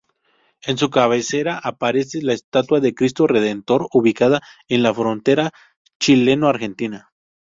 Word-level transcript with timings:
En 0.63 0.79
su 0.79 0.89
cabecera 0.89 1.59
aparece 1.63 2.23
la 2.23 2.33
estatua 2.33 2.79
del 2.79 2.95
Cristo 2.95 3.27
Redentor 3.27 3.87
ubicada 3.93 4.41
en 4.67 4.81
la 4.81 4.95
frontera 4.95 5.51
chileno-argentina. 5.99 7.11